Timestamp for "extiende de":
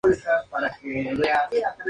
0.67-1.19